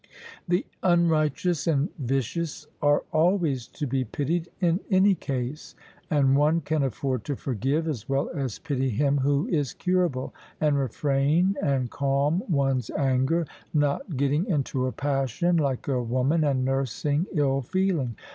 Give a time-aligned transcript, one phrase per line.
[0.47, 5.75] The unrighteous and vicious are always to be pitied in any case;
[6.09, 10.75] and one can afford to forgive as well as pity him who is curable, and
[10.75, 13.45] refrain and calm one's anger,
[13.75, 18.15] not getting into a passion, like a woman, and nursing ill feeling.